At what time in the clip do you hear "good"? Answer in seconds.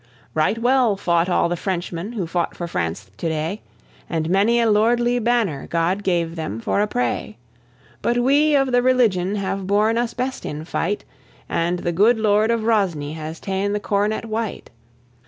11.91-12.17